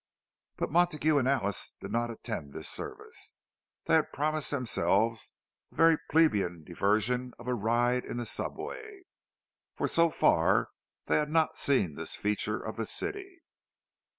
[0.57, 5.31] But Montague and Alice did not attend this service—they had promised themselves
[5.69, 9.03] the very plebeian diversion of a ride in the subway;
[9.75, 10.69] for so far
[11.05, 13.43] they had not seen this feature of the city.